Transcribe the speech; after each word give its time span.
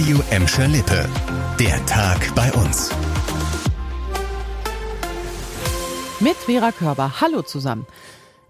Radio 0.00 0.22
Emscher 0.30 0.66
Lippe. 0.66 1.06
Der 1.58 1.84
Tag 1.84 2.34
bei 2.34 2.50
uns. 2.54 2.90
Mit 6.20 6.36
Vera 6.36 6.72
Körber. 6.72 7.20
Hallo 7.20 7.42
zusammen. 7.42 7.86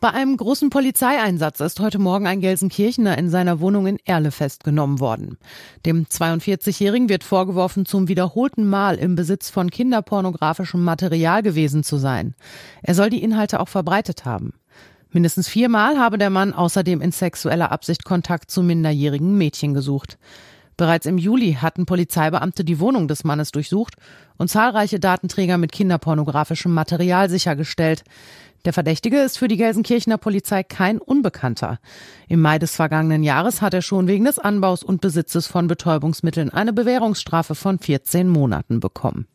Bei 0.00 0.08
einem 0.12 0.38
großen 0.38 0.70
Polizeieinsatz 0.70 1.60
ist 1.60 1.80
heute 1.80 1.98
Morgen 1.98 2.26
ein 2.26 2.40
Gelsenkirchener 2.40 3.18
in 3.18 3.28
seiner 3.28 3.60
Wohnung 3.60 3.86
in 3.86 3.98
Erle 4.06 4.30
festgenommen 4.30 5.00
worden. 5.00 5.36
Dem 5.84 6.06
42-Jährigen 6.06 7.10
wird 7.10 7.24
vorgeworfen, 7.24 7.84
zum 7.84 8.08
wiederholten 8.08 8.66
Mal 8.66 8.94
im 8.94 9.14
Besitz 9.14 9.50
von 9.50 9.70
kinderpornografischem 9.70 10.82
Material 10.82 11.42
gewesen 11.42 11.84
zu 11.84 11.98
sein. 11.98 12.34
Er 12.80 12.94
soll 12.94 13.10
die 13.10 13.22
Inhalte 13.22 13.60
auch 13.60 13.68
verbreitet 13.68 14.24
haben. 14.24 14.54
Mindestens 15.10 15.46
viermal 15.46 15.98
habe 15.98 16.16
der 16.16 16.30
Mann 16.30 16.54
außerdem 16.54 17.02
in 17.02 17.12
sexueller 17.12 17.70
Absicht 17.70 18.06
Kontakt 18.06 18.50
zu 18.50 18.62
minderjährigen 18.62 19.36
Mädchen 19.36 19.74
gesucht. 19.74 20.16
Bereits 20.76 21.06
im 21.06 21.18
Juli 21.18 21.54
hatten 21.54 21.86
Polizeibeamte 21.86 22.64
die 22.64 22.80
Wohnung 22.80 23.08
des 23.08 23.24
Mannes 23.24 23.52
durchsucht 23.52 23.94
und 24.36 24.48
zahlreiche 24.48 24.98
Datenträger 24.98 25.58
mit 25.58 25.72
kinderpornografischem 25.72 26.72
Material 26.72 27.30
sichergestellt. 27.30 28.04
Der 28.64 28.72
Verdächtige 28.72 29.20
ist 29.20 29.38
für 29.38 29.48
die 29.48 29.58
Gelsenkirchener 29.58 30.16
Polizei 30.16 30.62
kein 30.62 30.98
Unbekannter. 30.98 31.78
Im 32.28 32.40
Mai 32.40 32.58
des 32.58 32.74
vergangenen 32.74 33.22
Jahres 33.22 33.60
hat 33.60 33.74
er 33.74 33.82
schon 33.82 34.08
wegen 34.08 34.24
des 34.24 34.38
Anbaus 34.38 34.82
und 34.82 35.02
Besitzes 35.02 35.46
von 35.46 35.66
Betäubungsmitteln 35.66 36.50
eine 36.50 36.72
Bewährungsstrafe 36.72 37.54
von 37.54 37.78
14 37.78 38.28
Monaten 38.28 38.80
bekommen. 38.80 39.26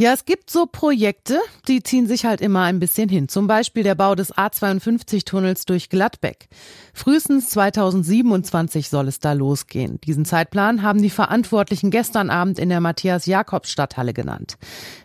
Ja, 0.00 0.12
es 0.12 0.24
gibt 0.24 0.48
so 0.48 0.66
Projekte, 0.66 1.40
die 1.66 1.82
ziehen 1.82 2.06
sich 2.06 2.24
halt 2.24 2.40
immer 2.40 2.62
ein 2.62 2.78
bisschen 2.78 3.08
hin. 3.08 3.28
Zum 3.28 3.48
Beispiel 3.48 3.82
der 3.82 3.96
Bau 3.96 4.14
des 4.14 4.32
A52-Tunnels 4.32 5.64
durch 5.64 5.88
Gladbeck. 5.88 6.46
Frühestens 6.94 7.50
2027 7.50 8.90
soll 8.90 9.08
es 9.08 9.18
da 9.18 9.32
losgehen. 9.32 10.00
Diesen 10.02 10.24
Zeitplan 10.24 10.82
haben 10.82 11.02
die 11.02 11.10
Verantwortlichen 11.10 11.90
gestern 11.90 12.30
Abend 12.30 12.60
in 12.60 12.68
der 12.68 12.78
Matthias-Jakobs-Stadthalle 12.78 14.14
genannt. 14.14 14.56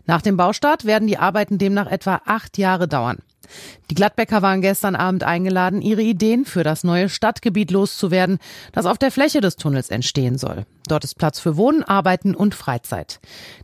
Nach 0.05 0.21
dem 0.21 0.37
Baustart 0.37 0.85
werden 0.85 1.07
die 1.07 1.17
Arbeiten 1.17 1.57
demnach 1.57 1.87
etwa 1.87 2.21
acht 2.25 2.59
Jahre 2.59 2.87
dauern. 2.87 3.17
Die 3.89 3.95
Gladbecker 3.95 4.41
waren 4.41 4.61
gestern 4.61 4.95
Abend 4.95 5.23
eingeladen, 5.23 5.81
ihre 5.81 6.01
Ideen 6.01 6.45
für 6.45 6.63
das 6.63 6.83
neue 6.83 7.09
Stadtgebiet 7.09 7.71
loszuwerden, 7.71 8.39
das 8.71 8.85
auf 8.85 8.97
der 8.97 9.11
Fläche 9.11 9.41
des 9.41 9.55
Tunnels 9.55 9.89
entstehen 9.89 10.37
soll. 10.37 10.65
Dort 10.87 11.05
ist 11.05 11.15
Platz 11.15 11.39
für 11.39 11.55
Wohnen, 11.55 11.83
Arbeiten 11.83 12.35
und 12.35 12.55
Freizeit. 12.55 13.19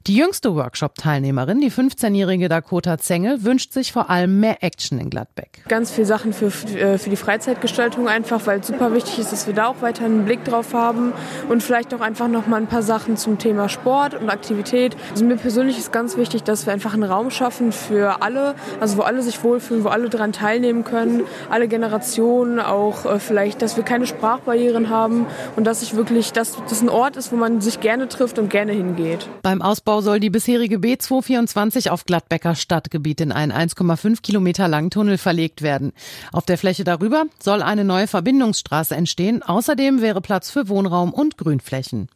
Die 0.08 0.16
jüngste 0.16 0.56
Workshop-Teilnehmerin, 0.56 1.60
die 1.60 1.72
15-jährige 1.72 2.48
Dakota 2.48 2.98
Zengel, 2.98 3.44
wünscht 3.44 3.74
sich 3.74 3.92
vor 3.92 4.10
allem 4.10 4.40
mehr 4.40 4.64
Action 4.64 5.00
in 5.00 5.10
Gladbeck. 5.10 5.64
Ganz 5.68 5.92
viele 5.92 6.08
Sachen 6.08 6.32
für, 6.32 6.48
äh, 6.48 6.98
für 6.98 7.10
die 7.10 7.18
Freizeitgestaltung 7.18 8.08
einfach, 8.08 8.48
weil 8.48 8.62
es 8.62 8.68
super 8.68 8.94
wichtig 8.94 9.20
ist, 9.20 9.34
dass 9.34 9.48
wir 9.48 9.54
da 9.54 9.68
auch 9.68 9.82
weiter 9.82 10.06
einen 10.06 10.24
Blick 10.24 10.46
drauf 10.46 10.74
haben 10.74 11.12
und 11.50 11.62
vielleicht 11.62 11.94
auch 11.94 12.00
einfach 12.00 12.30
noch 12.30 12.48
mal 12.48 12.58
ein 12.58 12.68
paar 12.68 12.84
Sachen 12.84 13.18
zum 13.18 13.38
Thema 13.38 13.68
Sport 13.68 14.14
und 14.14 14.30
Aktivität. 14.30 14.96
Also 15.12 15.26
mir 15.26 15.36
persönlich 15.36 15.78
ist 15.78 15.92
ganz 15.92 16.16
wichtig, 16.16 16.44
dass 16.44 16.66
wir 16.66 16.74
einfach 16.74 16.94
einen 16.94 17.04
Raum 17.04 17.32
schaffen 17.32 17.74
für 17.74 18.22
alle, 18.22 18.56
also 18.80 18.98
wo 18.98 19.02
alle 19.02 19.22
sich 19.24 19.44
wohlfühlen, 19.44 19.69
wo 19.70 19.90
alle 19.90 20.10
daran 20.10 20.34
teilnehmen 20.34 20.84
können, 20.84 21.24
alle 21.50 21.68
Generationen, 21.68 22.60
auch 22.60 23.06
äh, 23.06 23.20
vielleicht, 23.20 23.62
dass 23.62 23.78
wir 23.78 23.84
keine 23.84 24.08
Sprachbarrieren 24.08 24.90
haben 24.90 25.26
und 25.56 25.66
dass 25.66 25.82
ich 25.82 25.96
wirklich, 25.96 26.32
dass 26.34 26.58
das 26.68 26.82
ein 26.82 26.90
Ort 26.90 27.16
ist, 27.18 27.32
wo 27.32 27.36
man 27.36 27.62
sich 27.62 27.80
gerne 27.80 28.08
trifft 28.08 28.40
und 28.40 28.50
gerne 28.50 28.72
hingeht. 28.72 29.28
Beim 29.42 29.62
Ausbau 29.62 30.02
soll 30.02 30.20
die 30.20 30.30
bisherige 30.30 30.78
B224 30.78 31.90
auf 31.90 32.06
Gladbecker 32.06 32.56
Stadtgebiet 32.56 33.22
in 33.22 33.32
einen 33.32 33.52
1,5 33.52 34.22
Kilometer 34.22 34.68
langen 34.68 34.90
Tunnel 34.90 35.18
verlegt 35.18 35.62
werden. 35.62 35.94
Auf 36.32 36.46
der 36.46 36.58
Fläche 36.58 36.84
darüber 36.84 37.26
soll 37.42 37.62
eine 37.62 37.84
neue 37.84 38.08
Verbindungsstraße 38.08 38.96
entstehen. 38.96 39.44
Außerdem 39.44 40.02
wäre 40.02 40.22
Platz 40.22 40.50
für 40.50 40.70
Wohnraum 40.70 41.14
und 41.14 41.38
Grünflächen. 41.38 42.10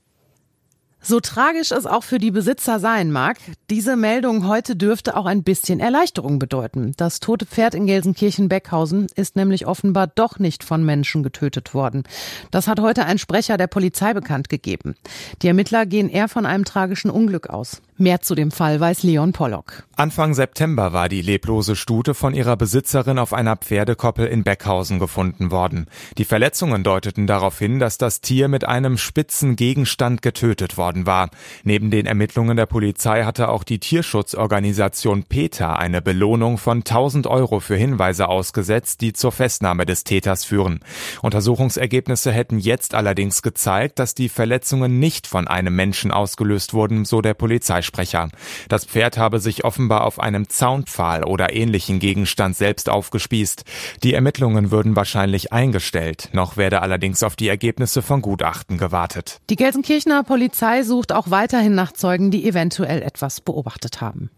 So 1.06 1.20
tragisch 1.20 1.72
es 1.72 1.86
auch 1.86 2.04
für 2.04 2.18
die 2.18 2.32
Besitzer 2.32 2.80
sein 2.80 3.12
mag, 3.12 3.38
diese 3.70 3.98
Meldung 3.98 4.48
heute 4.48 4.78
dürfte 4.78 5.18
auch 5.18 5.26
ein 5.26 5.44
bisschen 5.44 5.82
Erleichterung 5.82 6.40
bedeuten. 6.40 6.94
Das 6.95 7.20
tote 7.20 7.45
Pferd 7.45 7.76
in 7.76 7.88
Gelsenkirchen-Beckhausen 7.88 9.08
ist 9.14 9.36
nämlich 9.36 9.67
offenbar 9.67 10.08
doch 10.08 10.39
nicht 10.39 10.64
von 10.64 10.86
Menschen 10.86 11.22
getötet 11.22 11.73
worden. 11.73 12.04
Das 12.52 12.70
hat 12.70 12.80
heute 12.80 13.05
ein 13.05 13.17
Sprecher 13.17 13.58
der 13.58 13.67
Polizei 13.67 14.14
bekannt 14.14 14.48
gegeben. 14.48 14.95
Die 15.42 15.50
Ermittler 15.50 15.86
gehen 15.86 16.08
eher 16.08 16.30
von 16.30 16.45
einem 16.45 16.64
tragischen 16.64 17.11
Unglück 17.11 17.50
aus. 17.50 17.82
Mehr 17.98 18.21
zu 18.21 18.33
dem 18.33 18.49
Fall 18.49 18.80
weiß 18.80 19.04
Leon 19.04 19.33
Pollock. 19.33 19.83
Anfang 19.95 20.33
September 20.33 20.93
war 20.93 21.09
die 21.09 21.21
leblose 21.21 21.76
Stute 21.76 22.15
von 22.15 22.33
ihrer 22.33 22.58
Besitzerin 22.58 23.20
auf 23.20 23.31
einer 23.31 23.55
Pferdekoppel 23.55 24.26
in 24.26 24.43
Beckhausen 24.43 24.98
gefunden 24.98 25.52
worden. 25.52 25.86
Die 26.17 26.26
Verletzungen 26.26 26.83
deuteten 26.83 27.27
darauf 27.27 27.59
hin, 27.59 27.77
dass 27.77 27.99
das 27.99 28.20
Tier 28.20 28.48
mit 28.48 28.65
einem 28.65 28.98
spitzen 28.98 29.55
Gegenstand 29.55 30.23
getötet 30.23 30.77
worden 30.77 31.05
war. 31.05 31.30
Neben 31.64 31.92
den 31.92 32.08
Ermittlungen 32.08 32.58
der 32.58 32.65
Polizei 32.65 33.23
hatte 33.26 33.49
auch 33.49 33.64
die 33.64 33.77
Tierschutzorganisation 33.77 35.26
PETA 35.26 35.76
eine 35.76 36.02
Belohnung 36.02 36.58
von 36.58 36.80
1000 36.80 37.27
Euro 37.27 37.59
für 37.59 37.76
Hinweise 37.76 38.27
ausgesetzt, 38.27 39.02
die 39.02 39.14
zur 39.14 39.32
Festnahme 39.32 39.86
des 39.86 40.03
Täters 40.03 40.43
führen. 40.43 40.80
Untersuchungsergebnisse 41.21 42.32
hätten 42.32 42.58
jetzt 42.58 42.95
allerdings 42.95 43.43
gezeigt, 43.43 43.99
dass 43.99 44.15
die 44.15 44.30
Verletzungen 44.30 44.98
nicht 44.98 45.27
von 45.27 45.48
einem 45.48 45.76
Menschen 45.76 46.09
ausgelöst 46.09 46.73
wurden, 46.73 47.05
so 47.05 47.21
der 47.21 47.36
Polizeisprecher. 47.83 48.30
Das 48.70 48.86
Pferd 48.86 49.17
habe 49.17 49.39
sich 49.39 49.66
offenbar 49.66 50.04
auf 50.05 50.20
einem 50.20 50.49
Zaunpfahl 50.49 51.23
oder 51.23 51.54
ähnlichen 51.54 51.99
Gegenstand 51.99 52.55
selbst 52.55 52.89
aufgespießt. 52.89 53.64
Die 54.04 54.14
Ermittlungen 54.14 54.71
würden 54.71 54.95
wahrscheinlich 54.95 55.52
eingestellt. 55.52 56.30
Noch 56.33 56.58
werde 56.58 56.82
allerdings 56.82 57.23
auf 57.23 57.36
die 57.36 57.48
Ergebnisse 57.48 58.02
von 58.02 58.21
Gutachten 58.21 58.77
gewartet. 58.77 59.39
Die 59.49 59.55
Gelsenkirchener 59.55 60.23
Polizei 60.23 60.83
sucht 60.83 61.11
auch 61.11 61.30
weiterhin 61.30 61.76
nach 61.76 61.92
Zeugen, 61.92 62.32
die 62.32 62.48
eventuell 62.48 63.02
etwas 63.02 63.42
beobachtet 63.42 64.02
haben. 64.02 64.30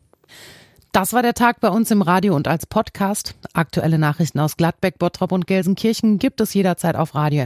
Das 0.91 1.11
war 1.11 1.21
der 1.21 1.33
Tag 1.33 1.59
bei 1.59 1.67
uns 1.67 1.91
im 1.91 2.01
Radio 2.01 2.35
und 2.35 2.47
als 2.47 2.65
Podcast. 2.65 3.35
Aktuelle 3.51 3.99
Nachrichten 3.99 4.39
aus 4.39 4.55
Gladbeck, 4.55 4.97
Bottrop 4.97 5.33
und 5.33 5.45
Gelsenkirchen 5.45 6.19
gibt 6.19 6.39
es 6.39 6.53
jederzeit 6.53 6.95
auf 6.95 7.15
radio 7.15 7.43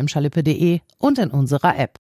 und 1.00 1.18
in 1.18 1.32
unserer 1.32 1.76
App. 1.76 1.98